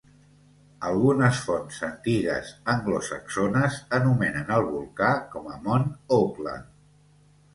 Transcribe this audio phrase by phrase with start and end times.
[0.91, 6.73] Algunes fonts antigues anglosaxones anomenen el volcà com a Mont Auckland.